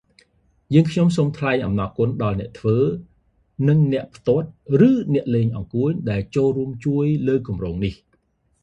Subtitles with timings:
[0.73, 2.77] យើងខ្ញុំសូមថ្លែងអំណរគុណដល់អ្នកធ្វើ
[3.67, 4.47] និងអ្នកផ្ទាត់
[4.87, 4.91] ឬ
[5.35, 7.93] លេងអង្កួច ដែលចូលរួមជួយលើគម្រោងនេះ